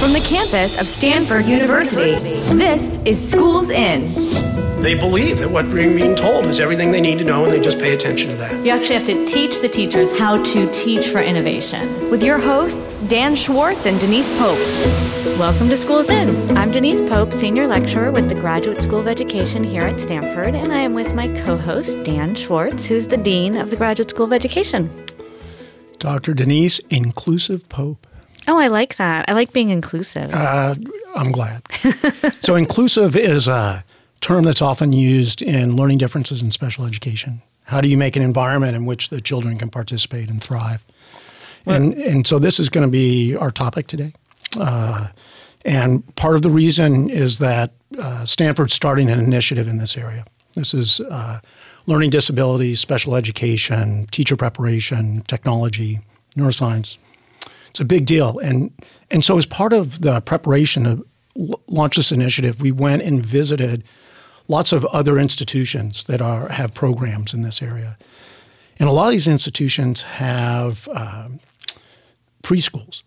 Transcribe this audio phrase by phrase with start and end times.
[0.00, 2.12] From the campus of Stanford University,
[2.56, 4.10] this is Schools In.
[4.80, 7.60] They believe that what they're being told is everything they need to know and they
[7.60, 8.64] just pay attention to that.
[8.64, 12.08] You actually have to teach the teachers how to teach for innovation.
[12.08, 14.56] With your hosts, Dan Schwartz and Denise Pope.
[15.38, 16.56] Welcome to Schools In.
[16.56, 20.72] I'm Denise Pope, Senior Lecturer with the Graduate School of Education here at Stanford, and
[20.72, 24.24] I am with my co host, Dan Schwartz, who's the Dean of the Graduate School
[24.24, 24.88] of Education.
[25.98, 26.32] Dr.
[26.32, 28.06] Denise Inclusive Pope.
[28.48, 29.26] Oh, I like that.
[29.28, 30.30] I like being inclusive.
[30.32, 30.74] Uh,
[31.16, 31.62] I'm glad.
[32.40, 33.84] so, inclusive is a
[34.20, 37.42] term that's often used in learning differences in special education.
[37.64, 40.84] How do you make an environment in which the children can participate and thrive?
[41.66, 44.12] And, and so, this is going to be our topic today.
[44.58, 45.08] Uh,
[45.64, 50.24] and part of the reason is that uh, Stanford's starting an initiative in this area.
[50.54, 51.40] This is uh,
[51.86, 56.00] learning disabilities, special education, teacher preparation, technology,
[56.36, 56.98] neuroscience.
[57.70, 58.38] It's a big deal.
[58.38, 58.72] And,
[59.10, 61.06] and so, as part of the preparation to
[61.68, 63.84] launch this initiative, we went and visited
[64.48, 67.96] lots of other institutions that are, have programs in this area.
[68.78, 71.38] And a lot of these institutions have um,
[72.42, 73.02] preschools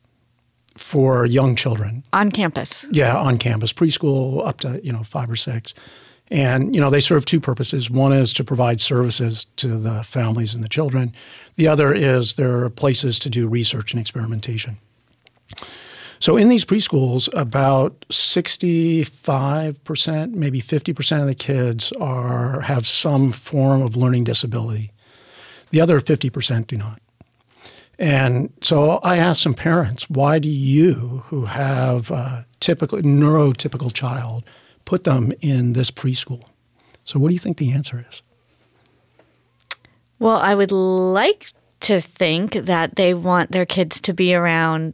[0.78, 2.04] for young children.
[2.14, 2.86] On campus.
[2.92, 5.74] Yeah, on campus, preschool up to you know five or six,
[6.34, 7.90] and you know they serve two purposes.
[7.90, 11.14] One is to provide services to the families and the children.
[11.56, 14.80] The other is there are places to do research and experimentation.
[16.20, 22.88] So in these preschools, about sixty-five percent, maybe fifty percent of the kids are have
[22.88, 24.92] some form of learning disability.
[25.70, 27.00] The other fifty percent do not.
[28.00, 34.44] And so I asked some parents, why do you, who have a typical neurotypical child,
[34.86, 36.44] put them in this preschool?
[37.04, 38.22] So what do you think the answer is?
[40.20, 44.94] Well, I would like to think that they want their kids to be around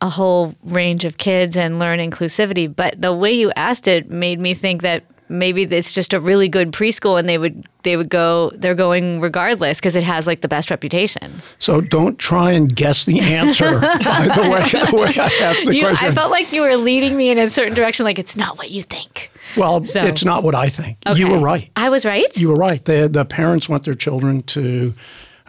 [0.00, 2.74] a whole range of kids and learn inclusivity.
[2.74, 6.48] But the way you asked it made me think that maybe it's just a really
[6.48, 10.40] good preschool and they would they would go they're going regardless because it has like
[10.42, 11.40] the best reputation.
[11.58, 15.74] So don't try and guess the answer by the way, the way I asked the
[15.74, 16.08] You, question.
[16.08, 18.70] I felt like you were leading me in a certain direction, like it's not what
[18.70, 19.30] you think.
[19.56, 20.98] well, so- it's not what I think.
[21.14, 21.70] You were right.
[21.76, 22.36] I was right.
[22.36, 22.84] You were right.
[22.84, 24.94] The, the parents want their children to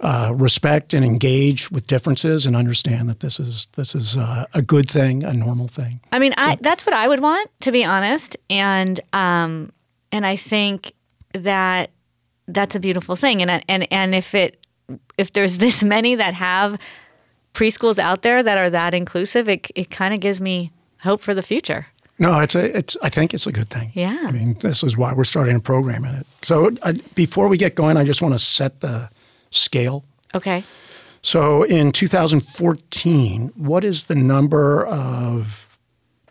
[0.01, 4.61] uh, respect and engage with differences and understand that this is this is uh, a
[4.61, 5.99] good thing, a normal thing.
[6.11, 8.35] I mean, I, that's what I would want, to be honest.
[8.49, 9.71] And um,
[10.11, 10.93] and I think
[11.33, 11.91] that
[12.47, 13.41] that's a beautiful thing.
[13.41, 14.65] And and and if it
[15.17, 16.79] if there's this many that have
[17.53, 21.35] preschools out there that are that inclusive, it it kind of gives me hope for
[21.35, 21.87] the future.
[22.17, 22.95] No, it's a, it's.
[23.01, 23.91] I think it's a good thing.
[23.95, 24.25] Yeah.
[24.27, 26.27] I mean, this is why we're starting a program in it.
[26.43, 29.09] So, I, before we get going, I just want to set the
[29.51, 30.03] scale.
[30.33, 30.63] Okay.
[31.21, 35.67] So, in 2014, what is the number of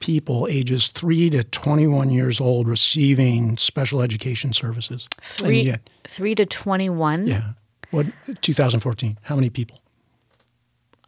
[0.01, 5.07] people ages three to 21 years old receiving special education services?
[5.21, 7.27] Three yet- three to twenty one.
[7.27, 7.53] yeah.
[7.93, 8.07] What
[8.41, 9.19] 2014?
[9.23, 9.81] How many people?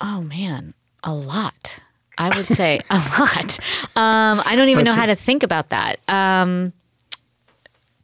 [0.00, 1.78] Oh man, a lot.
[2.18, 3.58] I would say a lot.
[3.96, 5.16] Um, I don't even That's know how it.
[5.16, 5.98] to think about that.
[6.08, 6.72] Um,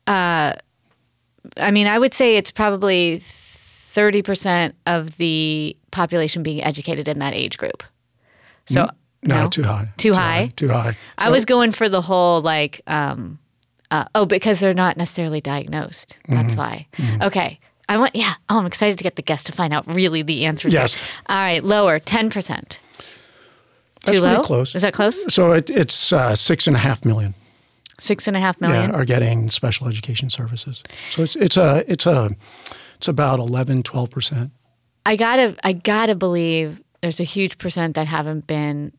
[0.07, 0.55] uh,
[1.57, 3.19] I mean, I would say it's probably
[3.89, 7.83] thirty percent of the population being educated in that age group.
[8.67, 8.89] So
[9.23, 9.93] No, too high.
[9.97, 10.51] Too high?
[10.57, 10.97] Too high.
[11.17, 13.39] I was going for the whole like, um,
[13.91, 16.19] uh, oh, because they're not necessarily diagnosed.
[16.29, 17.19] That's Mm-hmm.
[17.19, 17.27] why.
[17.27, 17.59] Okay.
[17.89, 18.35] I want, yeah.
[18.51, 20.73] Oh, I'm excited to get the guest to find out really the answers.
[20.73, 20.83] here.
[20.83, 20.95] Yes.
[21.27, 21.65] All right.
[21.65, 22.31] Lower, 10%.
[22.35, 22.81] That's Too
[24.05, 24.43] pretty low?
[24.43, 24.75] close.
[24.75, 25.33] Is that close?
[25.35, 27.35] So it, it's uh, six and a half million.
[27.99, 28.91] Six and a half million.
[28.91, 30.85] yeah, are getting special education services.
[31.11, 32.31] So it's it's a it's a
[32.99, 34.53] it's about 11, 12 percent.
[35.07, 38.93] I gotta, I gotta believe there's a huge percent that haven't been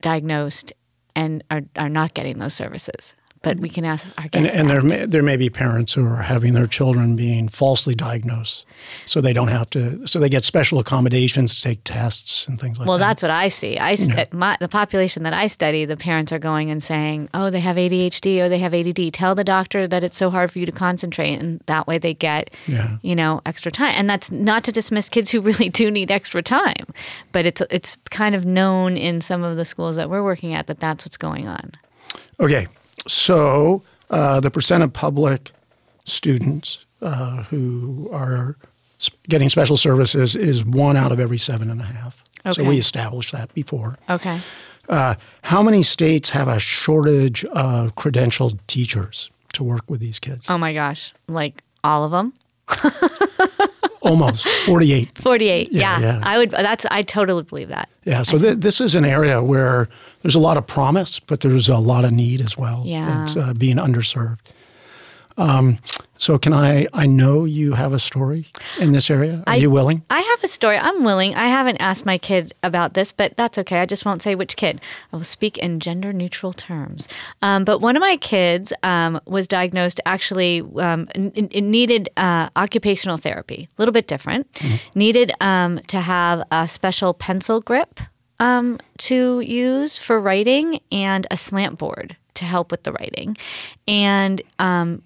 [0.00, 0.72] diagnosed
[1.14, 3.14] and are, are not getting those services.
[3.42, 4.54] But we can ask our And, guests.
[4.56, 8.64] and there may, there may be parents who are having their children being falsely diagnosed,
[9.04, 10.06] so they don't have to.
[10.06, 13.02] So they get special accommodations to take tests and things like Well, that.
[13.02, 13.78] Well, that's what I see.
[13.78, 17.28] I s- uh, my, the population that I study, the parents are going and saying,
[17.34, 20.52] "Oh, they have ADHD or they have ADD." Tell the doctor that it's so hard
[20.52, 22.98] for you to concentrate, and that way they get, Yeah.
[23.02, 23.94] you know, extra time.
[23.96, 26.86] And that's not to dismiss kids who really do need extra time,
[27.32, 30.68] but it's it's kind of known in some of the schools that we're working at
[30.68, 31.72] that that's what's going on.
[32.38, 32.66] Okay,
[33.06, 35.52] so uh, the percent of public
[36.04, 38.56] students uh, who are
[39.28, 42.22] getting special services is one out of every seven and a half.
[42.44, 42.62] Okay.
[42.62, 43.96] So we established that before.
[44.10, 44.40] Okay.
[44.88, 50.50] Uh, how many states have a shortage of credentialed teachers to work with these kids?
[50.50, 52.32] Oh my gosh, like all of them.
[54.04, 55.18] almost 48.
[55.18, 55.72] 48.
[55.72, 56.20] Yeah, Yeah, yeah.
[56.22, 56.50] I would.
[56.50, 56.86] That's.
[56.90, 57.88] I totally believe that.
[58.04, 59.88] Yeah, so th- this is an area where
[60.22, 62.82] there's a lot of promise, but there's a lot of need as well.
[62.84, 63.22] Yeah.
[63.24, 64.38] It's uh, being underserved.
[65.36, 65.78] Um,
[66.18, 68.46] so can I, I know you have a story
[68.78, 69.42] in this area.
[69.46, 70.04] Are I- you willing?
[70.08, 70.78] I have a story.
[70.78, 71.34] I'm willing.
[71.34, 73.80] I haven't asked my kid about this, but that's okay.
[73.80, 74.80] I just won't say which kid.
[75.12, 77.08] I will speak in gender neutral terms.
[77.40, 82.48] Um, but one of my kids um, was diagnosed actually, um, n- n- needed uh,
[82.54, 84.46] occupational therapy, a little bit different,
[84.94, 87.98] needed um, to have a special pencil grip
[88.38, 93.36] um, to use for writing and a slant board to help with the writing.
[93.86, 95.02] And um,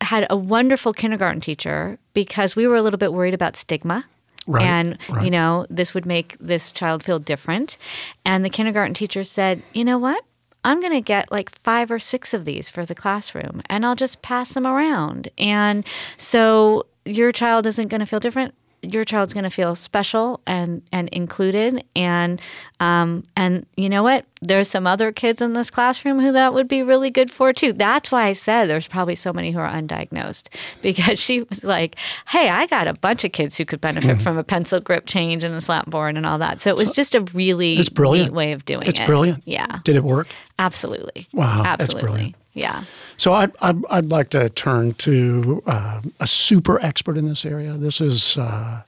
[0.00, 4.06] had a wonderful kindergarten teacher because we were a little bit worried about stigma.
[4.46, 5.24] Right, and, right.
[5.24, 7.76] you know, this would make this child feel different.
[8.24, 10.24] And the kindergarten teacher said, you know what?
[10.64, 13.94] I'm going to get like five or six of these for the classroom and I'll
[13.94, 15.28] just pass them around.
[15.36, 15.86] And
[16.16, 18.54] so your child isn't going to feel different.
[18.82, 21.84] Your child's going to feel special and, and included.
[21.96, 22.40] And,
[22.80, 24.24] um, and you know what?
[24.40, 27.72] There's some other kids in this classroom who that would be really good for too.
[27.72, 30.48] That's why I said there's probably so many who are undiagnosed
[30.82, 31.96] because she was like,
[32.28, 34.20] hey, I got a bunch of kids who could benefit Mm-hmm.
[34.20, 36.60] from a pencil grip change and a slant board and all that.
[36.60, 38.32] So it was just a really It's brilliant.
[38.32, 38.90] way of doing it.
[38.90, 39.42] It's brilliant.
[39.44, 39.80] Yeah.
[39.84, 40.28] Did it work?
[40.58, 41.26] Absolutely.
[41.32, 42.34] Wow, that's Absolutely.
[42.58, 42.84] Yeah.
[43.16, 47.72] So I'd, I'd, I'd like to turn to uh, a super expert in this area.
[47.72, 48.82] This is uh,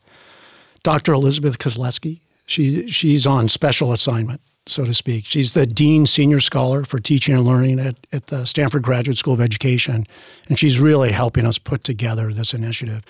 [0.82, 1.12] Dr.
[1.12, 2.20] Elizabeth Kozleski.
[2.46, 5.24] She, she's on special assignment, so to speak.
[5.26, 9.34] She's the Dean Senior Scholar for Teaching and Learning at, at the Stanford Graduate School
[9.34, 10.06] of Education,
[10.48, 13.04] and she's really helping us put together this initiative.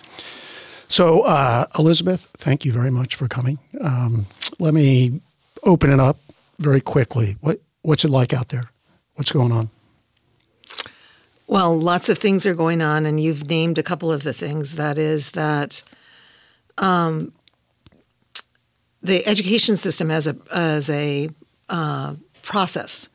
[0.89, 3.59] So, uh, Elizabeth, thank you very much for coming.
[3.81, 4.27] Um,
[4.59, 5.21] let me
[5.63, 6.19] open it up
[6.59, 7.37] very quickly.
[7.41, 8.71] What, what's it like out there?
[9.15, 9.71] What's going on?
[11.51, 14.77] Well, lots of things are going on, and you've named a couple of the things.
[14.77, 15.83] That is that
[16.79, 17.33] um,
[19.03, 21.29] the education system as a as a
[21.69, 23.09] uh, process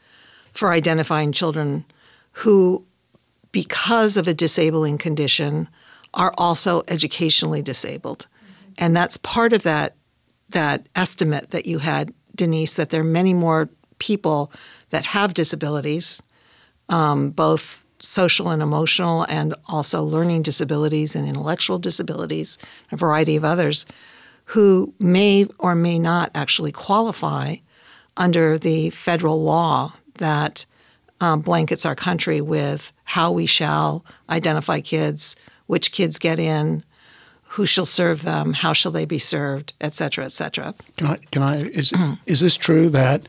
[0.52, 1.86] for identifying children
[2.34, 2.86] who,
[3.54, 5.70] because of a disabling condition,
[6.14, 8.28] are also educationally disabled,
[8.78, 9.96] and that's part of that
[10.50, 12.76] that estimate that you had, Denise.
[12.76, 14.52] That there are many more people
[14.90, 16.22] that have disabilities,
[16.90, 22.58] um, both social and emotional, and also learning disabilities and intellectual disabilities,
[22.92, 23.86] a variety of others,
[24.50, 27.56] who may or may not actually qualify
[28.18, 30.66] under the federal law that
[31.22, 36.84] um, blankets our country with how we shall identify kids, which kids get in,
[37.50, 40.74] who shall serve them, how shall they be served, et cetera, et cetera.
[40.98, 41.18] Can I?
[41.32, 41.62] Can I?
[41.64, 41.94] Is
[42.26, 43.28] is this true that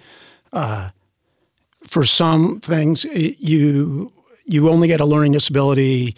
[0.53, 0.91] uh,
[1.85, 4.13] for some things you
[4.47, 6.17] you only get a learning disability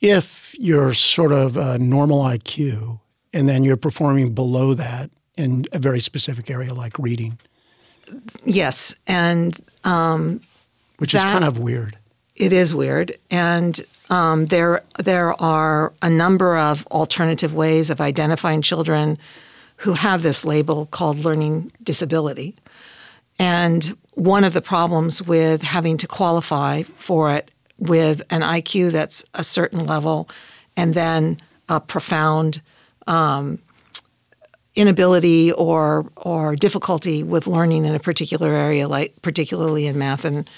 [0.00, 3.00] if you're sort of a normal IQ,
[3.32, 7.38] and then you're performing below that in a very specific area like reading,
[8.44, 9.58] Yes, and
[10.98, 11.96] which is kind of weird.
[12.36, 18.62] It is weird, and um, there there are a number of alternative ways of identifying
[18.62, 19.18] children
[19.76, 22.54] who have this label called learning disability.
[23.38, 27.50] And one of the problems with having to qualify for it
[27.80, 30.28] with an IQ that's a certain level,
[30.76, 31.38] and then
[31.68, 32.62] a profound
[34.74, 40.48] inability or or difficulty with learning in a particular area, like particularly in math and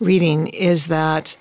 [0.00, 1.36] reading, is that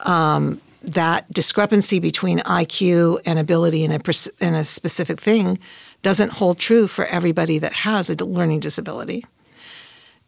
[0.00, 4.00] um, that discrepancy between IQ and ability in a
[4.40, 5.58] in a specific thing
[6.02, 9.24] doesn't hold true for everybody that has a learning disability.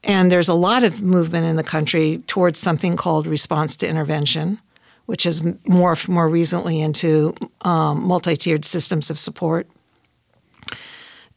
[0.06, 4.60] And there's a lot of movement in the country towards something called response to intervention,
[5.06, 9.68] which has morphed more recently into um, multi-tiered systems of support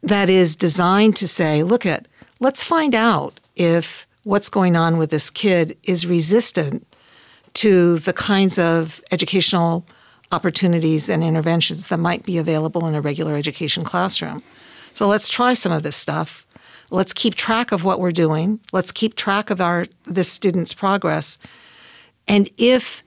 [0.02, 2.08] that is designed to say, look at,
[2.40, 6.86] let's find out if what's going on with this kid is resistant
[7.54, 9.86] to the kinds of educational
[10.32, 14.44] opportunities and interventions that might be available in a regular education classroom.
[14.94, 16.46] So let's try some of this stuff.
[16.92, 18.60] Let's keep track of what we're doing.
[18.72, 21.38] Let's keep track of our this student's progress.
[22.28, 23.04] And if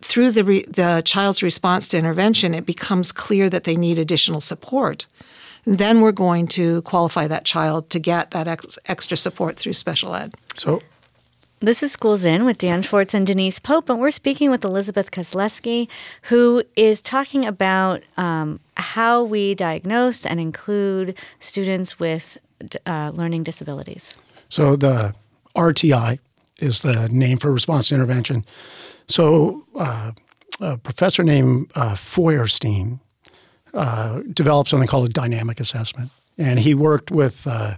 [0.00, 4.40] through the re, the child's response to intervention, it becomes clear that they need additional
[4.40, 5.06] support,
[5.64, 10.14] then we're going to qualify that child to get that ex, extra support through special
[10.14, 10.34] ed.
[10.54, 10.80] So
[11.60, 15.10] This is Schools In with Dan Schwartz and Denise Pope, and we're speaking with Elizabeth
[15.10, 15.88] Kozleski,
[16.22, 22.38] who is talking about um, how we diagnose and include students with
[22.86, 24.16] uh, learning disabilities.
[24.48, 25.14] So the
[25.56, 26.18] RTI
[26.60, 28.44] is the name for response intervention.
[29.08, 30.12] So uh,
[30.60, 33.00] a professor named uh, Feuerstein
[33.74, 36.10] uh, developed something called a dynamic assessment.
[36.36, 37.76] And he worked with uh,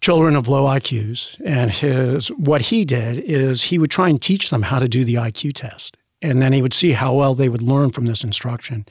[0.00, 1.40] children of low IQs.
[1.44, 5.04] And his what he did is he would try and teach them how to do
[5.04, 5.96] the IQ test.
[6.22, 8.86] And then he would see how well they would learn from this instruction.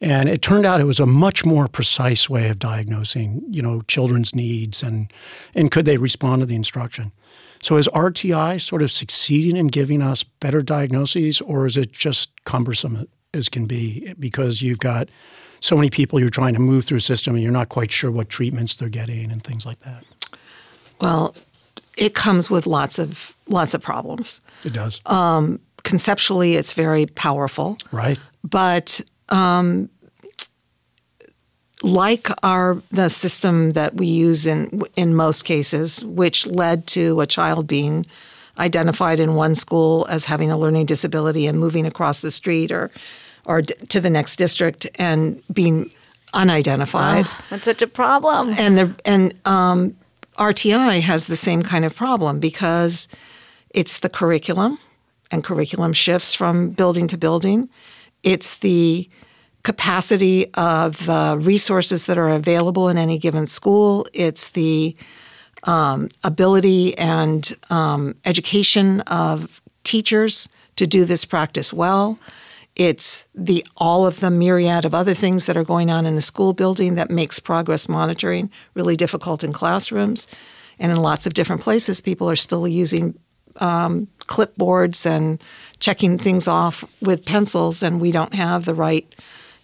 [0.00, 3.82] And it turned out it was a much more precise way of diagnosing, you know,
[3.82, 5.12] children's needs and
[5.54, 7.12] and could they respond to the instruction.
[7.62, 12.30] So is RTI sort of succeeding in giving us better diagnoses, or is it just
[12.44, 15.08] cumbersome as can be because you've got
[15.60, 18.10] so many people you're trying to move through a system and you're not quite sure
[18.10, 20.04] what treatments they're getting and things like that?
[21.00, 21.34] Well,
[21.96, 24.40] it comes with lots of lots of problems.
[24.64, 25.00] It does.
[25.06, 28.18] Um, conceptually, it's very powerful, right.
[28.42, 29.88] but um,
[31.82, 37.26] like our the system that we use in in most cases, which led to a
[37.26, 38.06] child being
[38.58, 42.90] identified in one school as having a learning disability and moving across the street or
[43.46, 45.90] or d- to the next district and being
[46.34, 47.26] unidentified.
[47.48, 48.54] That's such a problem.
[48.58, 49.96] and the and um,
[50.36, 53.08] RTI has the same kind of problem because
[53.70, 54.78] it's the curriculum,
[55.30, 57.68] and curriculum shifts from building to building.
[58.22, 59.08] It's the
[59.62, 64.06] capacity of the resources that are available in any given school.
[64.12, 64.96] It's the
[65.64, 72.18] um, ability and um, education of teachers to do this practice well.
[72.76, 76.22] It's the all of the myriad of other things that are going on in a
[76.22, 80.26] school building that makes progress monitoring really difficult in classrooms.
[80.78, 83.18] And in lots of different places, people are still using
[83.56, 85.42] um, clipboards and
[85.80, 89.14] checking things off with pencils, and we don't have the right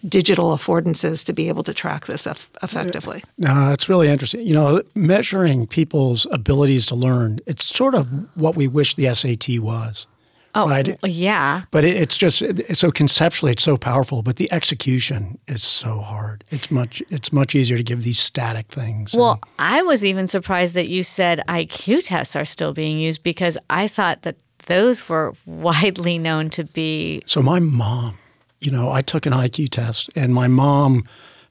[0.07, 3.23] digital affordances to be able to track this eff- effectively.
[3.37, 4.45] No, it's really interesting.
[4.45, 9.59] You know, measuring people's abilities to learn, it's sort of what we wish the SAT
[9.59, 10.07] was.
[10.55, 10.97] Oh, right.
[11.03, 11.63] yeah.
[11.69, 14.23] But it, it's just it's so conceptually, it's so powerful.
[14.23, 16.43] But the execution is so hard.
[16.49, 19.13] It's much it's much easier to give these static things.
[19.15, 23.55] Well, I was even surprised that you said IQ tests are still being used because
[23.69, 27.21] I thought that those were widely known to be.
[27.25, 28.17] so my mom,
[28.59, 31.05] you know, I took an IQ test, and my mom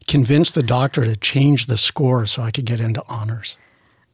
[0.06, 3.56] convinced the doctor to change the score so I could get into honors.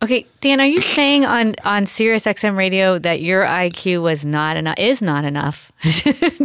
[0.03, 4.57] Okay, Dan, are you saying on on Sirius XM radio that your IQ was not
[4.57, 5.71] enough is not enough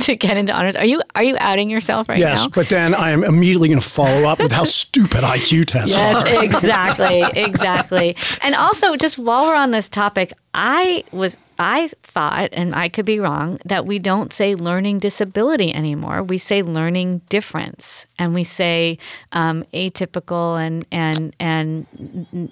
[0.01, 0.75] to get into honors?
[0.75, 2.43] Are you are you outing yourself right yes, now?
[2.43, 5.95] Yes, but then I am immediately going to follow up with how stupid IQ tests
[5.95, 6.27] are.
[6.27, 8.15] Yes, exactly, exactly.
[8.41, 13.05] And also, just while we're on this topic, I was I thought, and I could
[13.05, 16.23] be wrong, that we don't say learning disability anymore.
[16.23, 18.97] We say learning difference, and we say
[19.31, 21.87] um, atypical and and and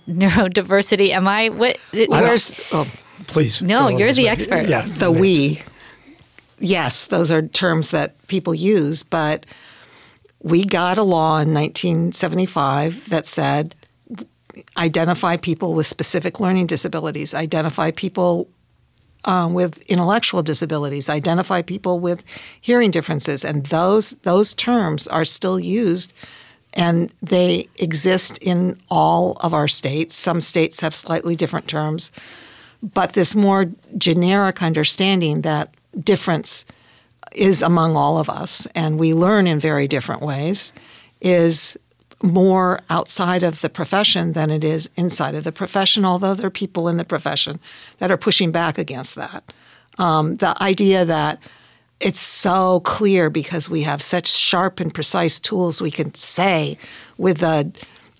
[0.07, 1.09] neurodiversity.
[1.09, 1.77] Am I what?
[1.91, 2.89] Where's oh,
[3.27, 3.61] Please.
[3.61, 4.29] No, you're the way.
[4.29, 4.67] expert.
[4.67, 4.85] Yeah.
[4.85, 5.61] the we?
[6.59, 9.45] Yes, those are terms that people use, but
[10.41, 13.75] we got a law in 1975 that said
[14.77, 18.47] identify people with specific learning disabilities, identify people
[19.25, 22.23] um, with intellectual disabilities, identify people with
[22.61, 26.13] hearing differences, and those those terms are still used,
[26.73, 30.15] and they exist in all of our states.
[30.15, 32.11] Some states have slightly different terms,
[32.81, 36.65] but this more generic understanding that difference
[37.33, 40.71] is among all of us, and we learn in very different ways,
[41.21, 41.77] is
[42.25, 46.51] more outside of the profession than it is inside of the profession, although there are
[46.51, 47.59] people in the profession
[47.99, 49.53] that are pushing back against that.
[49.97, 51.39] Um, the idea that
[51.99, 56.77] it's so clear because we have such sharp and precise tools we can say
[57.17, 57.71] with the,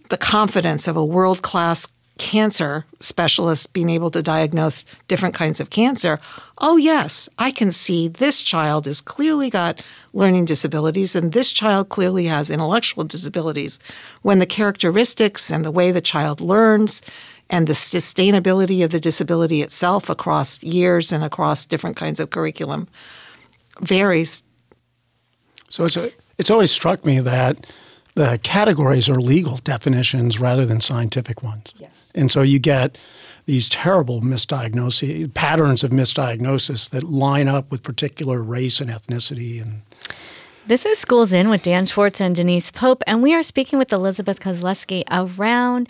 [0.09, 5.69] the confidence of a world class cancer specialists being able to diagnose different kinds of
[5.69, 6.19] cancer.
[6.59, 9.81] Oh, yes, I can see this child has clearly got
[10.13, 13.79] learning disabilities and this child clearly has intellectual disabilities.
[14.21, 17.01] When the characteristics and the way the child learns
[17.49, 22.87] and the sustainability of the disability itself across years and across different kinds of curriculum
[23.81, 24.43] varies.
[25.69, 27.65] So it's a, it's always struck me that
[28.15, 31.73] the categories are legal definitions rather than scientific ones.
[31.77, 32.04] Yes.
[32.15, 32.97] And so you get
[33.45, 39.81] these terrible misdiagnoses, patterns of misdiagnosis that line up with particular race and ethnicity and
[40.67, 43.93] This is Schools In with Dan Schwartz and Denise Pope, and we are speaking with
[43.93, 45.87] Elizabeth Kozleski around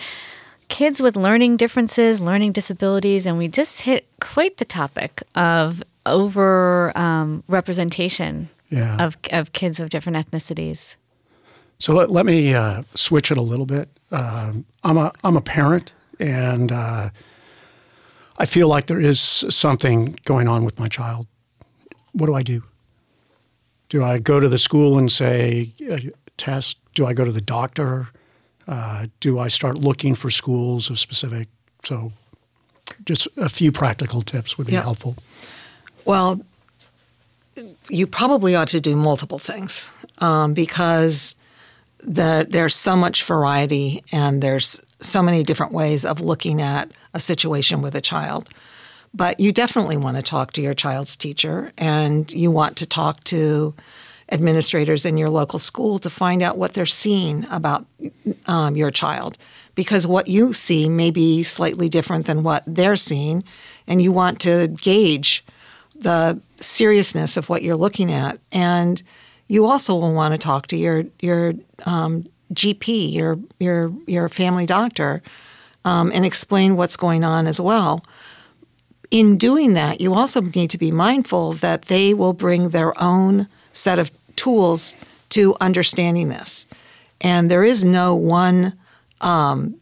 [0.67, 6.91] kids with learning differences, learning disabilities, and we just hit quite the topic of over
[6.98, 8.98] um, representation Yeah.
[9.05, 10.98] of, of kids of different ethnicities.
[11.79, 13.89] So let, let me uh, switch it a little bit.
[14.12, 17.10] Um, I'm a I'm a parent, and uh,
[18.38, 21.28] I feel like there is something going on with my child.
[22.14, 22.64] What do I do?
[23.90, 25.98] Do I go to the school and say, uh,
[26.38, 28.10] test, do I go to the doctor?
[28.68, 31.48] Uh, do I start looking for schools of specific?
[31.84, 32.12] So,
[33.06, 34.82] just a few practical tips would be Yeah.
[34.82, 35.16] helpful.
[36.04, 36.42] Well,
[37.90, 41.36] you probably ought to do multiple things um, because
[42.00, 47.20] the, there's so much variety and there's so many different ways of looking at a
[47.20, 48.50] situation with a child.
[49.14, 53.24] But you definitely want to talk to your child's teacher and you want to talk
[53.25, 53.74] to
[54.30, 57.86] administrators in your local school to find out what they're seeing about
[58.48, 59.38] um, your child
[59.75, 63.44] because what you see may be slightly different than what they're seeing
[63.88, 65.46] and you want to gauge
[65.94, 69.04] the seriousness of what you're looking at and
[69.48, 71.54] you also will want to talk to your your
[71.86, 72.25] um,
[72.56, 75.22] GP your your your family doctor
[75.84, 78.04] um, and explain what's going on as well
[79.12, 83.48] in doing that, you also need to be mindful that they will bring their own
[83.72, 84.96] set of tools
[85.30, 86.66] to understanding this.
[87.22, 88.74] And there is no one
[89.22, 89.76] um,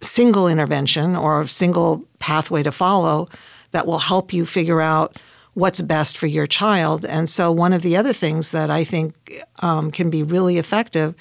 [0.00, 3.28] single intervention or single pathway to follow
[3.70, 5.16] that will help you figure out
[5.54, 7.04] what's best for your child.
[7.04, 11.14] And so, one of the other things that I think um, can be really effective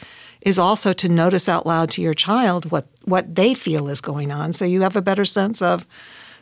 [0.46, 4.32] is also to notice out loud to your child what, what they feel is going
[4.32, 5.86] on so you have a better sense of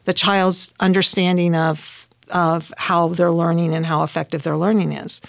[0.04, 5.22] the child's understanding of of how they're learning and how effective their learning is.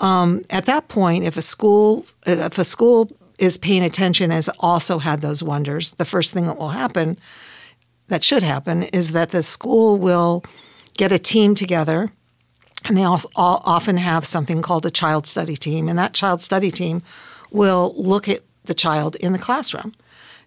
[0.00, 4.98] Um, at that point, if a school if a school is paying attention has also
[4.98, 7.16] had those wonders, the first thing that will happen,
[8.08, 10.44] that should happen, is that the school will
[10.96, 12.10] get a team together,
[12.84, 16.42] and they also all often have something called a child study team, and that child
[16.42, 17.02] study team
[17.54, 19.94] will look at the child in the classroom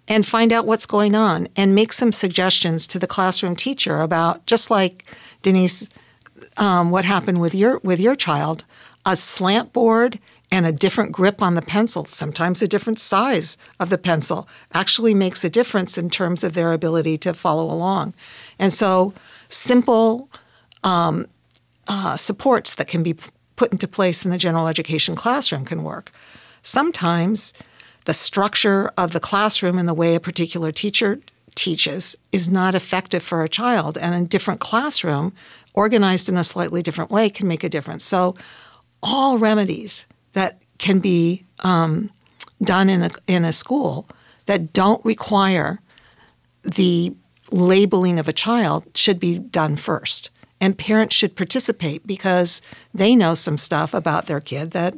[0.08, 4.46] and find out what's going on and make some suggestions to the classroom teacher about
[4.46, 5.06] just like
[5.42, 5.90] Denise,
[6.58, 8.66] um, what happened with your with your child,
[9.06, 10.20] a slant board
[10.52, 15.14] and a different grip on the pencil, sometimes a different size of the pencil, actually
[15.14, 18.14] makes a difference in terms of their ability to follow along.
[18.60, 19.14] And so,
[19.50, 20.30] simple
[20.84, 21.26] um,
[21.88, 23.16] uh, supports that can be
[23.56, 26.12] put into place in the general education classroom can work.
[26.66, 27.54] Sometimes
[28.06, 31.20] the structure of the classroom and the way a particular teacher
[31.54, 35.32] teaches is not effective for a child, and a different classroom,
[35.76, 38.04] organized in a slightly different way, can make a difference.
[38.04, 38.36] So,
[39.04, 42.10] all remedies that can be um,
[42.64, 44.08] done in a, in a school
[44.48, 45.80] that don't require
[46.64, 47.14] the
[47.52, 50.32] labeling of a child should be done first.
[50.60, 52.60] And parents should participate because
[52.92, 54.96] they know some stuff about their kid that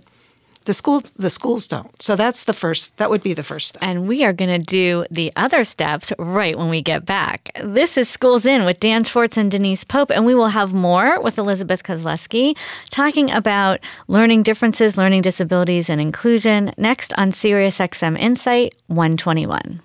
[0.67, 1.99] the school the schools don't.
[2.01, 3.81] So that's the first that would be the first step.
[3.81, 7.49] And we are going to do the other steps right when we get back.
[7.63, 11.21] This is Schools In with Dan Schwartz and Denise Pope, and we will have more
[11.21, 12.57] with Elizabeth Kozleski
[12.89, 19.81] talking about learning differences, learning disabilities, and inclusion next on SiriusXM Insight 121.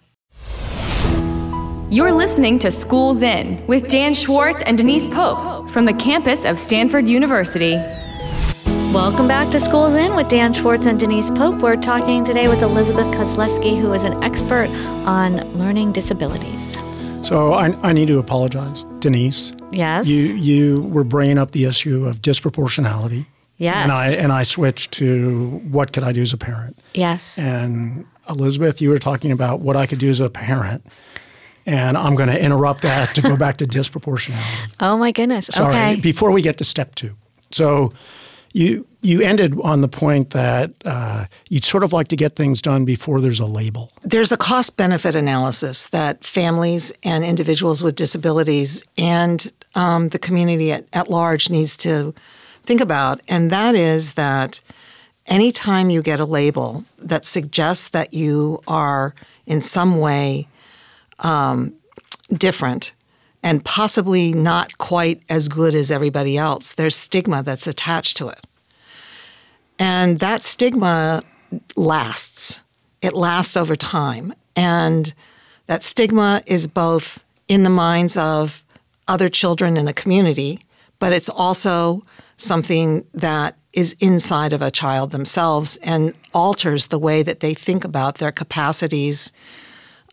[1.91, 6.59] You're listening to Schools In with Dan Schwartz and Denise Pope from the campus of
[6.59, 7.77] Stanford University.
[8.93, 11.63] Welcome back to Schools In with Dan Schwartz and Denise Pope.
[11.63, 14.69] We're talking today with Elizabeth Kozleski, who is an expert
[15.07, 16.75] on learning disabilities.
[17.27, 19.55] So I, I need to apologize, Denise.
[19.71, 20.07] Yes.
[20.09, 23.25] You you were bringing up the issue of disproportionality,
[23.57, 23.77] yes.
[23.77, 26.79] and I and I switched to what could I do as a parent.
[26.93, 27.39] yes.
[27.39, 30.85] And Elizabeth, you were talking about what I could do as a parent,
[31.65, 34.69] and I'm going to interrupt that to go back to disproportionality.
[34.81, 35.47] oh my goodness.
[35.47, 35.97] Sorry, Okay.
[36.01, 37.15] before we get to step two.
[37.53, 37.93] So
[38.53, 42.63] you you ended on the point that uh, you'd sort of like to get things
[42.63, 43.91] done before there's a label.
[44.05, 50.71] There's a cost benefit analysis that families and individuals with disabilities and um, the community
[50.71, 52.15] at, at large needs to
[52.65, 54.61] think about, and that is that
[55.27, 59.15] anytime you get a label that suggests that you are
[59.47, 60.47] in some way
[61.21, 61.75] um,
[62.33, 62.93] different
[63.43, 68.47] and possibly not quite as good as everybody else, there's stigma that's attached to it.
[69.79, 71.23] And that stigma
[71.77, 72.63] lasts.
[73.01, 74.33] It lasts over time.
[74.55, 75.13] And
[75.67, 78.65] that stigma is both in the minds of
[79.09, 80.65] other children in a community,
[80.99, 82.05] but it's also
[82.37, 87.85] something that is inside of a child themselves and alters the way that they think
[87.85, 89.33] about their capacities,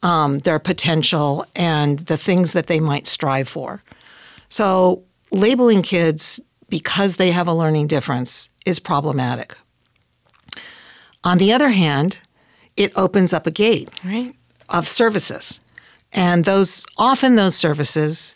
[0.03, 3.81] um, their potential, and the things that they might strive for.
[4.49, 9.55] So, labeling kids because they have a learning difference is problematic.
[11.23, 12.19] On the other hand,
[12.77, 14.33] it opens up a gate Right.
[14.69, 15.59] of services.
[16.13, 18.35] And those often those services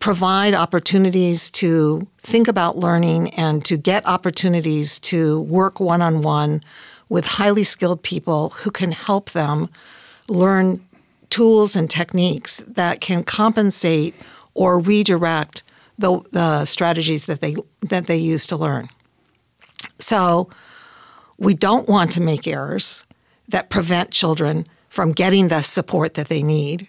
[0.00, 6.60] provide opportunities to think about learning and to get opportunities to work one on one
[7.08, 9.68] with highly skilled people who can help them
[10.28, 10.84] learn
[11.30, 14.14] tools and techniques that can compensate
[14.54, 15.62] or redirect
[15.98, 18.88] the, the strategies that they that they use to learn.
[19.98, 20.48] So
[21.38, 23.04] we don't want to make errors
[23.48, 26.88] that prevent children from getting the support that they need,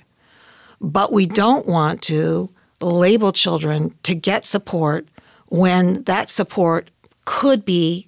[0.80, 2.50] but we don't want to
[2.82, 5.08] label children to get support
[5.48, 6.90] when that support
[7.26, 8.08] could be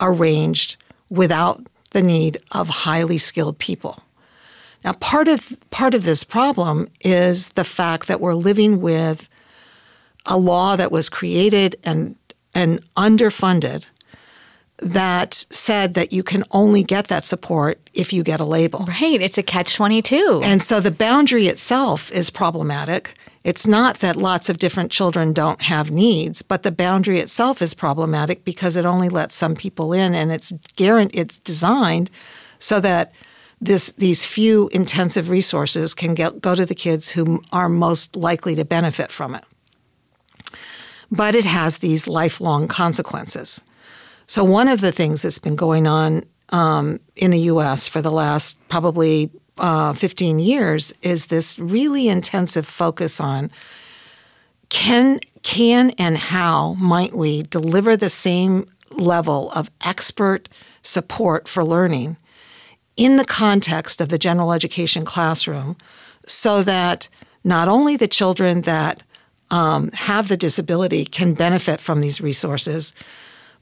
[0.00, 0.76] arranged
[1.08, 4.02] without the need of highly skilled people.
[4.84, 9.28] Now, part of part of this problem is the fact that we're living with
[10.26, 12.16] a law that was created and
[12.54, 13.86] and underfunded
[14.78, 18.86] that said that you can only get that support if you get a label.
[18.88, 20.40] Right, it's a catch 22.
[20.42, 23.14] And so the boundary itself is problematic.
[23.44, 27.74] It's not that lots of different children don't have needs, but the boundary itself is
[27.74, 32.10] problematic because it only lets some people in and it's guaranteed it's designed
[32.58, 33.12] so that
[33.60, 38.54] this these few intensive resources can get, go to the kids who are most likely
[38.54, 39.44] to benefit from it.
[41.10, 43.60] But it has these lifelong consequences.
[44.26, 48.12] So, one of the things that's been going on um, in the US for the
[48.12, 53.50] last probably uh, 15 years is this really intensive focus on
[54.68, 60.48] can, can and how might we deliver the same level of expert
[60.82, 62.16] support for learning
[63.00, 65.74] in the context of the general education classroom
[66.26, 67.08] so that
[67.42, 69.02] not only the children that
[69.50, 72.92] um, have the disability can benefit from these resources,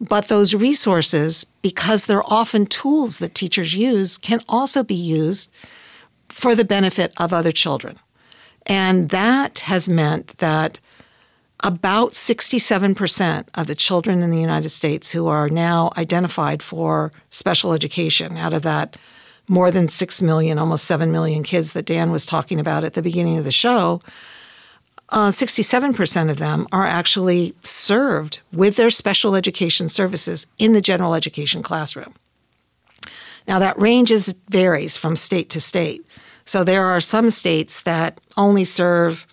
[0.00, 5.52] but those resources, because they're often tools that teachers use, can also be used
[6.28, 7.96] for the benefit of other children.
[8.66, 10.80] And that has meant that
[11.62, 17.72] about 67% of the children in the United States who are now identified for special
[17.72, 18.96] education, out of that
[19.48, 23.02] more than 6 million, almost 7 million kids that Dan was talking about at the
[23.02, 24.00] beginning of the show,
[25.10, 31.14] uh, 67% of them are actually served with their special education services in the general
[31.14, 32.14] education classroom.
[33.46, 36.04] Now, that ranges varies from state to state.
[36.44, 39.26] So, there are some states that only serve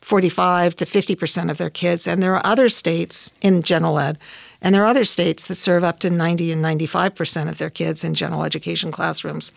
[0.00, 4.18] 45 to 50% of their kids, and there are other states in general ed,
[4.62, 8.04] and there are other states that serve up to 90 and 95% of their kids
[8.04, 9.52] in general education classrooms.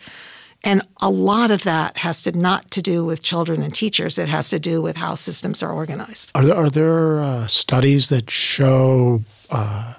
[0.64, 4.18] And a lot of that has to not to do with children and teachers.
[4.18, 6.32] It has to do with how systems are organized.
[6.34, 9.94] Are there, are there uh, studies that show uh,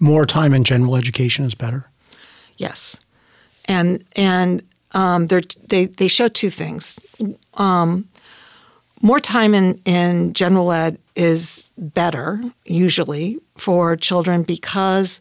[0.00, 1.90] more time in general education is better?
[2.56, 2.98] Yes,
[3.66, 6.98] and and um, they they show two things.
[7.54, 8.08] Um,
[9.02, 15.20] more time in, in general ed is better usually for children because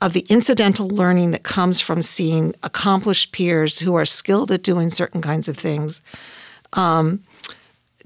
[0.00, 4.88] of the incidental learning that comes from seeing accomplished peers who are skilled at doing
[4.88, 6.00] certain kinds of things.
[6.72, 7.22] Um,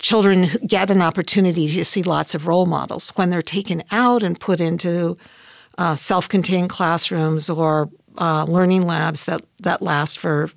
[0.00, 4.40] children get an opportunity to see lots of role models when they're taken out and
[4.40, 5.16] put into
[5.78, 10.50] uh, self-contained classrooms or uh, learning labs that that last for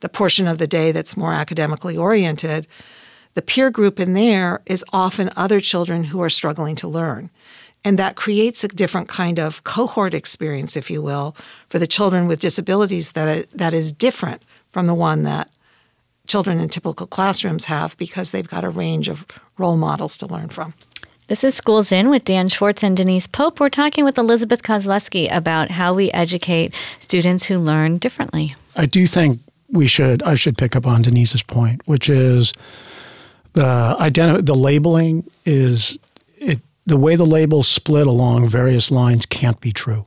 [0.00, 2.66] the portion of the day that's more academically oriented.
[3.34, 7.30] The peer group in there is often other children who are struggling to learn.
[7.84, 11.36] And that creates a different kind of cohort experience, if you will,
[11.68, 15.48] for the children with disabilities that, that is different from the one that
[16.26, 20.48] children in typical classrooms have because they've got a range of role models to learn
[20.48, 20.74] from.
[21.28, 23.60] This is Schools In with Dan Schwartz and Denise Pope.
[23.60, 28.56] We're talking with Elizabeth Kozleski about how we educate students who learn differently.
[28.76, 32.54] I do think we should, I should pick up on Denise's point, which is
[33.58, 35.98] the identi- the labeling is
[36.36, 40.06] it the way the labels split along various lines can't be true.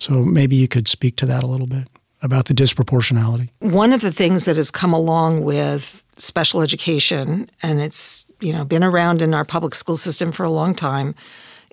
[0.00, 1.88] So maybe you could speak to that a little bit
[2.22, 3.50] about the disproportionality.
[3.60, 8.64] One of the things that has come along with special education, and it's you know
[8.64, 11.14] been around in our public school system for a long time,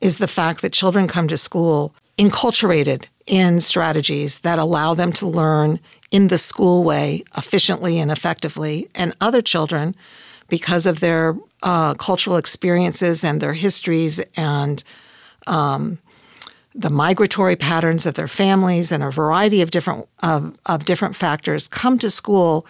[0.02, 5.26] is the fact that children come to school enculturated in strategies that allow them to
[5.26, 5.80] learn
[6.12, 9.96] in the school way efficiently and effectively, and other children
[10.52, 14.84] because of their uh, cultural experiences and their histories and
[15.48, 15.98] um,
[16.76, 21.70] the migratory patterns of their families and a variety of different of, of different factors
[21.70, 22.68] come to school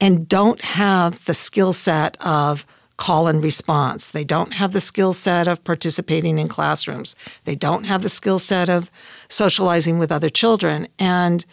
[0.00, 2.64] and don't have the skill set of
[2.96, 4.10] call and response.
[4.10, 7.16] They don't have the skill set of participating in classrooms.
[7.44, 8.88] They don't have the skill set of
[9.28, 10.86] socializing with other children.
[10.98, 11.44] And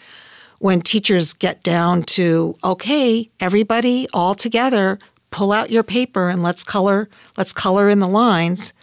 [0.59, 4.99] when teachers get down to, okay, everybody all together
[5.33, 8.73] pull out your paper and let's color let's color in the lines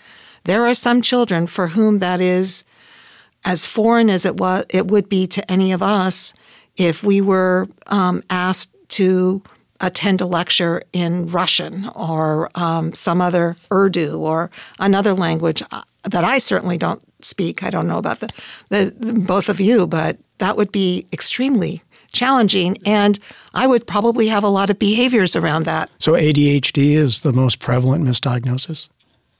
[0.45, 2.65] there are some children for whom that is
[3.45, 6.35] as foreign as it was it would be to any of us
[6.77, 9.43] if we were um, asked to
[9.81, 16.25] attend a lecture in Russian or um, some other Urdu or another language uh, that
[16.25, 17.63] I certainly don't speak.
[17.63, 18.29] I don't know about the,
[18.69, 23.19] the, the both of you, but that would be extremely challenging, and
[23.55, 25.91] I would probably have a lot of behaviors around that.
[25.99, 28.89] So ADHD is the most prevalent misdiagnosis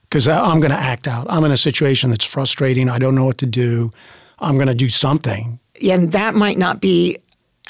[0.03, 1.25] because I'm going to act out.
[1.29, 2.89] I'm in a situation that's frustrating.
[2.89, 3.91] I don't know what to do.
[4.39, 5.59] I'm going to do something.
[5.87, 7.17] And that might not be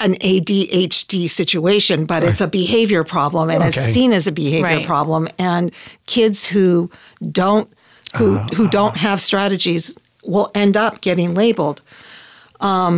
[0.00, 4.86] an ADHD situation, but it's a behavior problem and it's seen as a behavior Right.
[4.86, 5.28] problem.
[5.38, 5.72] And
[6.06, 6.90] kids who
[7.30, 7.72] don't
[8.16, 8.98] who who uh, don't uh, uh.
[8.98, 11.82] have strategies will end up getting labeled.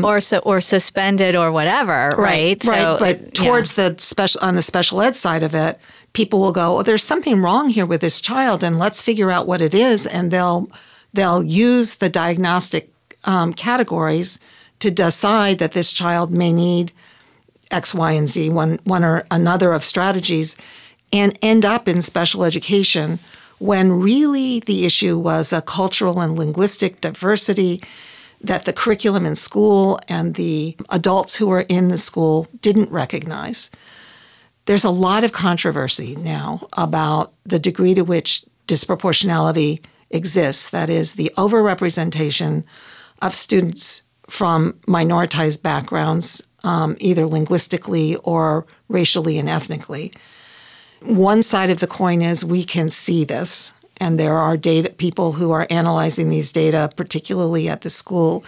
[0.04, 2.62] Or so or suspended or whatever, right?
[2.64, 2.82] Right.
[2.82, 3.30] So, but yeah.
[3.32, 5.78] towards the special on the special ed side of it,
[6.12, 9.46] people will go, "Oh, there's something wrong here with this child, and let's figure out
[9.46, 10.70] what it is." And they'll
[11.12, 12.92] they'll use the diagnostic
[13.24, 14.38] um, categories
[14.80, 16.92] to decide that this child may need
[17.70, 20.56] X, Y, and Z, one one or another of strategies,
[21.12, 23.18] and end up in special education
[23.58, 27.80] when really the issue was a cultural and linguistic diversity
[28.44, 33.70] that the curriculum in school and the adults who were in the school didn't recognize.
[34.66, 40.70] There's a lot of controversy now about the degree to which disproportionality exists.
[40.70, 42.64] That is, the overrepresentation
[43.20, 50.12] of students from minoritized backgrounds, um, either linguistically or racially and ethnically.
[51.02, 55.32] One side of the coin is we can see this, and there are data people
[55.32, 58.44] who are analyzing these data, particularly at the school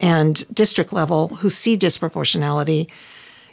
[0.00, 2.90] and district level, who see disproportionality.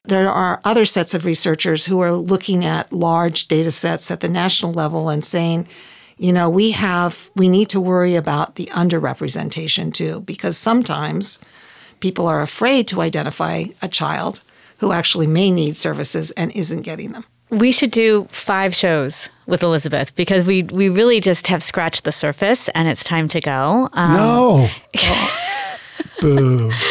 [0.06, 4.29] There are other sets of researchers who are looking at large data sets at the
[4.29, 5.67] national level and saying,
[6.17, 11.39] you know, we have we need to worry about the underrepresentation too, because sometimes
[11.99, 14.43] people are afraid to identify a child
[14.79, 17.25] who actually may need services and isn't getting them.
[17.59, 22.11] We should do five shows with Elizabeth because we we really just have scratched the
[22.11, 23.89] surface and it's time to go.
[23.93, 24.69] Um, No.
[26.21, 26.71] Boo.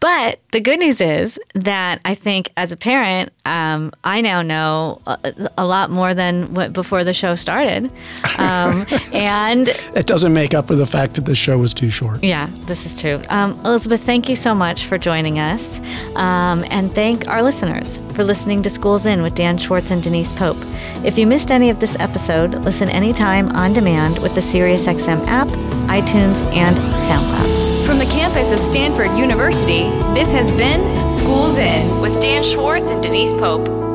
[0.00, 5.00] But the good news is that I think as a parent, um, I now know
[5.06, 7.92] a, a lot more than what before the show started.
[8.38, 12.22] Um, and It doesn't make up for the fact that the show was too short.
[12.24, 13.20] yeah, this is true.
[13.28, 15.78] Um, Elizabeth, thank you so much for joining us.
[16.16, 20.32] Um, and thank our listeners for listening to Schools In with Dan Schwartz and Denise
[20.32, 20.58] Pope.
[21.04, 25.48] If you missed any of this episode, listen anytime on demand with the SiriusXM app,
[25.88, 27.67] iTunes, and SoundCloud.
[27.88, 33.02] From the campus of Stanford University, this has been Schools In with Dan Schwartz and
[33.02, 33.87] Denise Pope.